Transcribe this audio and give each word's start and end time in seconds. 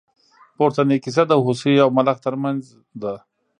پورتنۍ 0.57 0.97
کیسه 1.03 1.23
د 1.27 1.33
هوسۍ 1.43 1.75
او 1.83 1.89
ملخ 1.97 2.17
تر 2.25 2.35
منځ 2.43 2.61
ده. 3.01 3.13